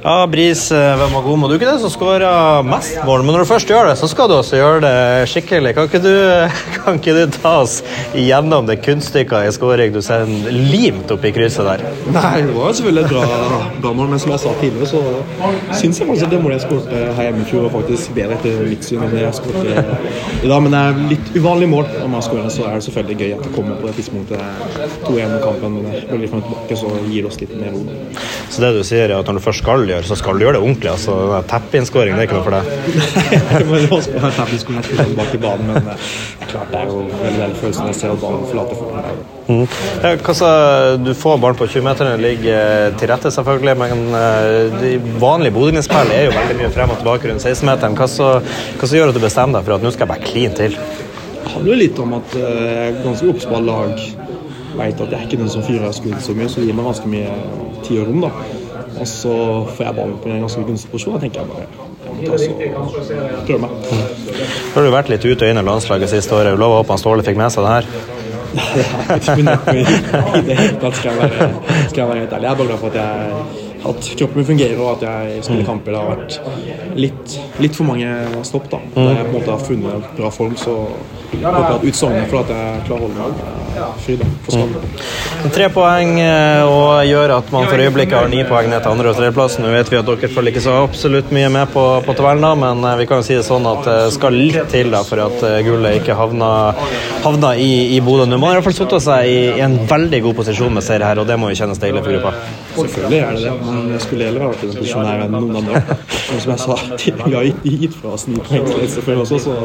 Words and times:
Ja, 0.00 0.26
Bris 0.32 0.62
eh, 0.72 0.78
er 0.96 1.10
må 1.12 1.48
du 1.48 1.54
ikke 1.58 1.68
det 1.68 1.80
som 1.82 1.90
skårer 1.92 2.64
mest 2.64 3.02
mål. 3.04 3.20
Men 3.20 3.34
når 3.34 3.42
du 3.42 3.48
først 3.50 3.68
gjør 3.68 3.90
det, 3.90 3.98
så 4.00 4.08
skal 4.08 4.30
du 4.30 4.34
også 4.38 4.56
gjøre 4.56 4.78
det 4.84 5.28
skikkelig. 5.28 5.74
Kan 5.76 5.90
ikke 5.90 6.00
du, 6.00 6.14
kan 6.78 6.96
ikke 6.96 7.16
du 7.18 7.34
ta 7.34 7.52
oss 7.60 7.74
igjennom 8.16 8.64
det 8.70 8.78
kunststykket 8.80 9.50
i 9.50 9.52
skåring 9.52 9.92
du 9.92 10.00
sender 10.04 10.56
limt 10.56 11.12
opp 11.12 11.26
i 11.28 11.32
krysset 11.36 11.68
der? 11.68 11.84
Nei, 12.14 12.40
det 12.46 12.54
var 12.56 12.72
selvfølgelig 12.78 13.04
et 13.04 13.12
bra, 13.12 13.26
bra 13.84 13.92
mål, 13.98 14.08
men 14.14 14.22
som 14.22 14.32
jeg 14.32 14.42
sa 14.46 14.54
tidligere, 14.62 14.88
så 14.88 15.02
syns 15.82 16.00
jeg 16.00 16.08
faktisk 16.08 16.30
at 16.30 16.32
det 16.32 16.40
målet 16.46 16.56
jeg 16.56 16.64
skåret 16.64 16.96
her 17.18 17.28
hjemme 17.28 17.44
i 17.44 17.50
fjor, 17.50 17.66
var 17.66 17.76
faktisk 17.76 18.16
bedre 18.16 18.40
etter 18.40 18.64
mitt 18.70 18.88
syn 18.88 19.04
enn 19.04 19.12
det 19.12 19.26
jeg 19.26 19.36
skåret 19.42 19.68
i 19.68 20.48
dag. 20.48 20.56
Men 20.64 20.78
det 20.78 20.80
er 20.80 21.02
litt 21.12 21.32
uvanlig 21.36 21.68
mål. 21.74 21.92
Om 22.06 22.16
jeg 22.16 22.28
skårer, 22.30 22.48
så 22.56 22.64
er 22.70 22.80
det 22.80 22.88
selvfølgelig 22.88 23.20
gøy 23.20 23.36
at 23.36 23.44
det 23.44 23.52
kommer 23.58 23.76
på 23.76 23.90
det 23.90 23.98
tidspunktet 24.00 25.04
2-1-kampen 25.04 25.78
veldig 25.84 26.32
fram 26.32 26.48
tilbake, 26.48 26.80
så 26.86 26.96
gir 27.04 27.20
det 27.20 27.28
oss 27.34 27.40
litt 27.44 27.52
mer 27.60 27.76
ro. 27.76 27.84
Så 28.50 28.62
det 28.64 28.70
du 28.74 28.80
sier 28.86 29.06
er 29.06 29.12
at 29.14 29.28
når 29.30 29.38
du 29.38 29.42
først 29.44 29.62
skal 29.62 29.84
gjøre, 29.86 30.02
så 30.08 30.16
skal 30.18 30.34
du 30.34 30.42
gjøre 30.42 30.58
det 30.58 30.62
ordentlig. 30.64 30.90
altså 30.90 31.42
Teppeinnskåring, 31.50 32.16
det 32.16 32.24
er 32.24 32.26
ikke 32.26 32.38
noe 32.40 32.46
for 32.48 32.54
deg? 32.56 32.64
men 35.68 35.76
uh, 35.86 35.92
klart 36.50 36.72
det 36.72 36.80
er 36.80 36.86
jo 36.90 37.04
veldig 37.06 37.40
veldig 37.44 37.58
følelsen 37.60 37.82
når 37.84 37.92
jeg 37.92 37.98
ser 38.00 38.14
at 38.14 38.22
ballen 38.24 38.48
forlater 38.50 38.80
foten. 38.80 39.20
Mm. 39.50 39.66
Hva 40.26 40.34
sa, 40.38 40.50
du 40.98 41.12
får 41.18 41.38
barn 41.42 41.58
på 41.58 41.68
20-meterne, 41.70 42.18
ligger 42.22 42.96
til 42.98 43.12
rette 43.12 43.32
selvfølgelig, 43.36 43.76
men 43.84 44.02
uh, 44.14 44.80
de 44.80 44.96
vanlige 45.22 45.54
Bodø-Glimt-spill 45.54 46.10
er 46.16 46.26
jo 46.26 46.34
veldig 46.34 46.58
mye 46.58 46.72
frem 46.74 46.94
og 46.94 46.98
tilbake 47.02 47.30
rundt 47.30 47.46
16-meteren. 47.46 47.94
Hva, 47.98 48.10
så 48.10 48.98
gjør 48.98 49.14
at 49.14 49.18
du 49.18 49.22
bestemmer 49.22 49.60
deg 49.60 49.68
for 49.68 49.78
at 49.78 49.86
nå 49.86 49.94
skal 49.94 50.08
jeg 50.08 50.12
bare 50.16 50.26
kline 50.26 50.58
til? 50.58 50.74
Det 51.40 51.54
handler 51.54 51.72
jo 51.72 51.78
litt 51.84 52.02
om 52.02 52.18
at 52.18 52.34
jeg 52.38 52.82
er 52.88 53.00
ganske 53.06 53.54
alle 53.54 53.62
lag. 53.70 54.19
Veit 54.80 55.00
at 55.04 55.12
jeg 55.12 55.18
er 55.18 55.28
ikke 55.28 55.40
den 55.42 55.52
som 55.52 55.64
fyrer 55.66 55.86
av 55.90 55.94
skudd 55.96 56.18
så 56.24 56.34
mye, 56.36 56.48
så 56.48 56.62
det 56.62 56.70
gir 56.70 56.76
meg 56.78 56.88
ganske 56.88 57.12
mye 57.12 57.36
tid 57.84 58.00
og 58.00 58.10
rom. 58.10 58.26
da. 58.26 58.32
Og 59.00 59.06
så 59.08 59.34
får 59.76 59.86
jeg 59.86 59.96
ballen 60.00 60.18
på 60.22 60.30
en 60.32 60.44
ganske 60.44 60.66
gunstig 60.66 60.90
posisjon. 60.92 61.16
Da 61.16 61.20
tenker 61.26 61.40
jeg 61.40 61.52
bare 61.52 61.88
jeg 62.10 62.16
må 62.16 62.22
ta 62.26 62.38
så 62.40 63.16
prøve 63.46 63.60
meg. 63.62 63.70
Har 64.74 64.84
du 64.86 64.90
vært 64.92 65.12
litt 65.12 65.24
ute 65.24 65.46
og 65.46 65.52
inn 65.52 65.60
i 65.60 65.64
landslaget 65.64 66.12
siste 66.12 66.36
året. 66.36 66.58
Lov 66.58 66.74
å 66.74 66.80
håpe 66.80 66.94
han 66.94 67.00
Ståle 67.00 67.24
fikk 67.26 67.38
med 67.40 67.52
seg 67.54 67.66
det 67.66 67.76
her? 67.76 67.90
Nei, 68.58 68.66
jeg 68.80 68.86
har 68.90 69.20
ikke 69.20 69.34
funnet 69.38 69.66
på 69.66 69.74
i 69.78 70.40
det 70.48 70.56
hele 70.58 70.78
tatt, 70.82 70.96
skal 70.98 71.12
jeg 71.12 71.18
være 71.20 72.18
helt 72.18 72.32
ærlig. 72.34 72.46
Jeg 72.48 72.50
er 72.50 72.58
bare 72.58 72.66
glad 72.66 72.80
for 72.80 72.90
at, 72.90 72.96
jeg, 72.98 73.69
at 73.86 74.10
kroppen 74.18 74.40
min 74.42 74.48
fungerer 74.52 74.80
og 74.80 74.90
at 74.96 75.06
jeg 75.08 75.44
spiller 75.46 75.64
kamper. 75.68 75.94
Det 75.94 76.00
har 76.00 76.10
vært 76.16 76.98
litt, 77.00 77.38
litt 77.62 77.76
for 77.78 77.88
mange 77.88 78.44
stopp. 78.44 78.68
da. 78.72 78.82
Da 78.94 79.08
jeg 79.14 79.24
på 79.24 79.30
en 79.30 79.38
måte 79.38 79.54
har 79.56 79.64
funnet 79.64 80.12
bra 80.18 80.30
form, 80.34 80.56
så 80.60 80.76
håper 81.30 81.72
jeg 81.72 81.88
ut 81.88 81.94
sesongen 81.96 82.28
for 82.30 82.42
at 82.42 82.52
jeg 82.54 82.84
klarer 82.88 83.00
å 83.00 83.08
holde 83.08 83.16
meg 83.16 83.58
fri. 84.04 84.16
da, 84.20 84.26
for 84.44 84.56
skade. 84.56 85.50
Tre 85.54 85.68
poeng 85.72 86.10
og 86.20 87.06
gjør 87.06 87.32
at 87.38 87.52
man 87.54 87.68
for 87.70 87.80
øyeblikket 87.80 88.18
har 88.18 88.28
ni 88.28 88.42
poeng 88.44 88.68
ned 88.68 88.82
til 88.82 88.90
andre- 88.92 89.12
og 89.12 89.16
tredjeplassen. 89.16 89.64
Nå 89.64 89.70
vet 89.72 89.92
vi 89.92 89.96
at 90.00 90.08
dere 90.08 90.28
følger 90.34 90.52
ikke 90.52 90.64
så 90.64 90.74
absolutt 90.82 91.30
mye 91.32 91.48
med 91.54 91.70
på, 91.72 91.84
på 92.04 92.16
tabellen, 92.18 92.44
da, 92.44 92.52
men 92.58 92.84
vi 92.98 93.06
kan 93.08 93.22
jo 93.22 93.28
si 93.28 93.38
det 93.38 93.46
sånn 93.46 93.68
at 93.70 93.86
det 93.86 93.98
skal 94.16 94.36
litt 94.36 94.58
til 94.74 94.90
da, 94.92 95.02
for 95.06 95.22
at 95.24 95.44
gullet 95.64 96.00
ikke 96.02 96.18
havna, 96.18 96.50
havna 97.24 97.54
i, 97.56 97.70
i 97.96 98.00
Bodø. 98.04 98.26
Nå 98.28 98.40
man 98.42 98.56
i 98.56 98.58
hvert 98.58 98.68
fall 98.68 98.78
satt 98.82 98.96
seg 99.06 99.30
i, 99.30 99.38
en 99.64 99.78
veldig 99.88 100.22
god 100.26 100.38
posisjon 100.42 100.74
med 100.76 100.84
serie 100.84 101.06
her, 101.06 101.22
og 101.22 101.30
det 101.30 101.38
må 101.40 101.52
jo 101.52 101.60
kjennes 101.62 101.80
deilig 101.80 102.02
for 102.04 102.16
gruppa. 102.18 102.34
Selvfølgelig 102.74 103.22
er 103.22 103.38
det 103.38 103.46
det, 103.46 103.54
men 103.74 103.92
jeg 103.94 104.04
skulle 104.04 104.28
heller 104.28 104.44
ha 104.44 104.50
vært 104.52 104.64
i 104.64 104.70
den 104.70 104.78
posisjonen 104.80 105.08
her 105.10 105.24
enn 105.24 105.34
noen 105.36 105.58
andre. 105.60 105.82
Men 106.30 106.42
som 106.44 106.52
jeg 106.52 106.62
sa 106.64 106.76
vi 107.26 107.34
har 107.38 107.48
gitt, 107.48 107.96
fra 108.00 108.14
oss 108.16 108.26
ni 108.30 108.36
poeng 108.48 108.68
før 109.06 109.22
også, 109.24 109.40
så 109.46 109.56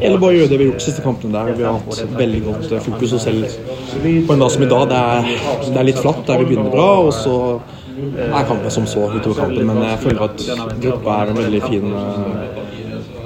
eller 0.00 0.22
bare 0.22 0.36
gjøre 0.38 0.52
det 0.52 0.60
vi 0.60 0.64
har 0.64 0.70
gjort 0.70 0.80
de 0.80 0.86
siste 0.86 1.04
kampene 1.04 1.34
der. 1.36 1.52
Vi 1.58 1.66
har 1.66 1.76
hatt 1.78 2.14
veldig 2.20 2.40
godt 2.46 2.72
fokus, 2.86 3.16
og 3.18 3.24
selv 3.26 3.58
på 4.26 4.36
en 4.36 4.44
dag 4.44 4.54
som 4.54 4.64
i 4.64 4.70
dag, 4.70 4.86
det 4.90 5.02
er, 5.02 5.30
det 5.66 5.76
er 5.82 5.90
litt 5.90 6.00
flatt 6.00 6.24
der 6.28 6.42
vi 6.42 6.50
begynner 6.52 6.72
bra, 6.72 6.88
og 7.06 7.12
så 7.16 7.36
er 8.00 8.48
kampen 8.48 8.70
som 8.72 8.86
så 8.88 9.08
utover 9.12 9.42
kampen, 9.42 9.66
men 9.68 9.82
jeg 9.84 9.98
føler 10.04 10.26
at 10.28 10.46
gruppa 10.80 11.18
er 11.20 11.32
en 11.32 11.40
veldig 11.42 11.62
fin 11.66 11.94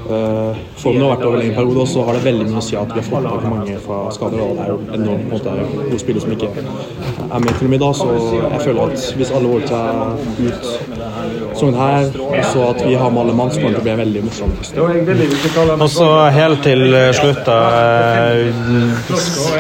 Uh, 0.05 0.53
formen 0.77 1.01
har 1.01 1.15
vært 1.15 1.23
over 1.25 1.39
en 1.39 1.41
lengre 1.41 1.57
periode, 1.57 1.81
og 1.81 1.89
så 1.89 2.03
har 2.05 2.19
det 2.19 2.25
veldig 2.27 2.49
mye 2.51 2.61
å 2.61 2.65
si 2.67 2.77
at 2.77 2.91
vi 2.93 3.01
har 3.01 3.07
fått 3.07 3.25
tilbake 3.25 3.53
mange 3.55 3.77
fra 3.87 4.01
skader. 4.13 4.43
og 4.45 4.59
Det 4.59 4.65
er 4.65 4.73
jo 4.75 4.81
enormt 4.99 5.31
på 5.31 5.39
en 5.39 5.39
måte 5.39 5.55
gode 5.79 6.01
spillere 6.03 6.25
som 6.27 6.35
ikke 6.35 6.51
er 7.25 7.45
med 7.47 7.55
til 7.57 7.65
og 7.65 7.73
med 7.73 7.79
i 7.79 7.85
dag, 7.85 7.95
så 7.97 8.09
jeg 8.53 8.61
føler 8.67 8.83
at 8.85 9.07
hvis 9.17 9.33
alle 9.39 9.55
holder 9.55 9.69
seg 9.73 9.81
ut 10.45 10.95
sånn 11.55 11.77
her, 11.79 12.09
og 12.21 12.45
så 12.51 12.67
at 12.69 12.83
vi 12.85 12.95
har 13.01 13.13
med 13.15 13.23
alle 13.23 13.37
mann, 13.39 13.53
så 13.55 13.63
kommer 13.63 13.73
det 13.73 13.81
til 13.81 13.85
å 13.85 13.87
bli 13.87 13.97
veldig 14.03 14.23
morsom 14.27 14.53
Og 15.79 15.91
så 15.95 16.09
helt 16.35 16.63
til 16.67 16.97
slutt, 17.17 17.41
da. 17.49 17.59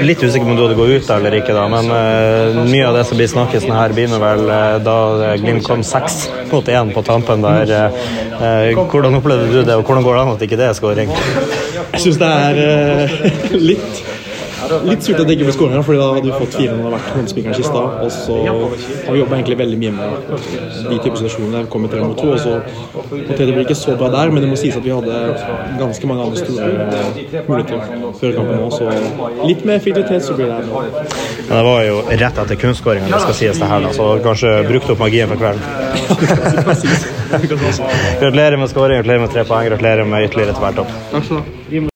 Litt 0.04 0.24
usikker 0.24 0.44
på 0.44 0.52
om 0.52 0.58
du 0.58 0.64
hadde 0.66 0.78
gått 0.78 0.94
ut 0.94 1.12
eller 1.16 1.38
ikke, 1.40 1.56
da, 1.56 1.64
men 1.72 1.88
uh, 1.88 2.60
mye 2.68 2.86
av 2.90 2.98
det 2.98 3.06
som 3.08 3.20
blir 3.20 3.30
snakkes 3.32 3.64
her, 3.70 3.96
begynner 3.96 4.22
vel 4.22 4.44
uh, 4.50 4.76
da 4.84 4.98
Glimt 5.40 5.64
kom 5.66 5.82
seks 5.86 6.26
mot 6.52 6.68
én 6.68 6.92
på 6.94 7.02
tampen 7.06 7.42
der. 7.42 7.72
hvordan 8.92 9.16
opplevde 9.18 9.48
du 9.50 9.60
det, 9.64 9.74
og 9.78 9.88
hvordan 9.88 10.03
går 10.04 10.18
det 10.18 10.24
an 10.24 10.34
at 10.34 10.44
ikke 10.46 10.58
det 10.60 10.68
er 10.68 10.76
skåring? 10.78 11.14
Jeg 11.94 12.02
syns 12.02 12.20
det 12.20 12.28
er 12.28 12.60
uh, 12.60 13.56
litt 13.70 14.02
Litt 14.84 15.06
surt 15.06 15.20
at 15.20 15.28
det 15.28 15.36
ikke 15.36 15.48
ble 15.48 15.56
skåring, 15.56 15.84
fordi 15.86 16.00
da 16.00 16.08
hadde 16.16 16.28
vi 16.28 16.38
fått 16.42 16.56
fire 16.58 16.74
når 16.74 16.76
det 16.76 16.84
hadde 16.84 16.96
vært 16.96 17.16
håndspikeren 17.18 17.58
sist. 17.58 17.74
Og 17.74 18.10
så 18.12 18.38
har 18.44 19.12
vi 19.14 19.20
jobba 19.22 19.38
egentlig 19.38 19.58
veldig 19.62 19.78
mye 19.82 19.94
med 19.98 20.08
de 20.90 20.98
typer 20.98 21.18
situasjoner. 21.22 21.68
Kom 21.72 21.86
i 21.86 21.92
tre 21.92 22.02
mot 22.04 22.18
to, 22.18 22.34
og 22.34 22.40
så 22.42 22.58
Poteter 22.94 23.52
blir 23.52 23.64
ikke 23.64 23.76
så 23.78 23.94
bra 23.98 24.08
der, 24.12 24.32
men 24.34 24.44
det 24.44 24.50
må 24.50 24.56
sies 24.58 24.76
at 24.78 24.84
vi 24.84 24.92
hadde 24.94 25.14
ganske 25.80 26.10
mange 26.10 26.26
andre 26.26 26.42
store 26.42 26.68
muligheter 27.48 27.78
før 28.20 28.36
kampen 28.38 28.64
òg, 28.64 28.72
så 28.74 28.84
litt 29.48 29.64
mer 29.66 29.78
effektivitet 29.80 30.26
så 30.26 30.36
blir 30.38 30.50
det 30.50 30.58
her. 30.58 30.66
Men 31.48 31.54
det 31.54 31.64
var 31.68 31.80
jo 31.88 31.96
rett 32.10 32.42
etter 32.44 32.60
kunstskåringa, 32.64 33.10
det 33.12 33.22
skal 33.26 33.38
sies 33.40 33.62
det 33.62 33.70
her, 33.70 33.86
da, 33.86 33.94
så 33.96 34.10
kanskje 34.24 34.54
brukte 34.68 34.94
opp 34.96 35.02
magien 35.04 35.32
for 35.32 35.42
kvelden. 35.42 35.64
gratulerer 38.20 38.56
med 38.60 38.70
skåring, 38.70 39.00
gratulerer 39.00 39.26
med 39.26 39.34
tre 39.34 39.48
poeng, 39.48 39.66
gratulerer 39.72 40.04
med 40.04 40.28
ytterligere 40.30 40.54
et 40.54 40.62
hvert 40.66 40.86
opp. 40.86 40.94
Takk 41.16 41.28
skal 41.30 41.42
du 41.42 41.80
ha. 41.80 41.90